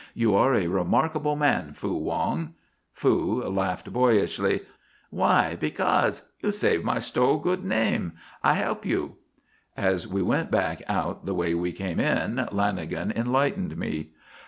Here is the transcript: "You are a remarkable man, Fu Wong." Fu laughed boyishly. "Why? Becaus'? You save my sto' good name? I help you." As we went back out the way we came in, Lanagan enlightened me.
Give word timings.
"You 0.15 0.33
are 0.33 0.55
a 0.55 0.65
remarkable 0.65 1.35
man, 1.35 1.73
Fu 1.73 1.93
Wong." 1.95 2.55
Fu 2.91 3.43
laughed 3.43 3.93
boyishly. 3.93 4.61
"Why? 5.11 5.55
Becaus'? 5.61 6.23
You 6.39 6.51
save 6.51 6.83
my 6.83 6.97
sto' 6.97 7.37
good 7.37 7.63
name? 7.63 8.13
I 8.43 8.55
help 8.55 8.83
you." 8.83 9.17
As 9.77 10.07
we 10.07 10.23
went 10.23 10.49
back 10.49 10.81
out 10.87 11.27
the 11.27 11.35
way 11.35 11.53
we 11.53 11.71
came 11.71 11.99
in, 11.99 12.37
Lanagan 12.51 13.15
enlightened 13.15 13.77
me. 13.77 14.09